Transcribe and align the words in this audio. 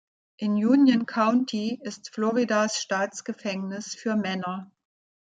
In 0.39 0.55
Union 0.57 1.05
County 1.05 1.79
ist 1.83 2.11
Floridas 2.15 2.81
Staatsgefängnis 2.81 3.93
für 3.93 4.15
Männer. 4.15 4.71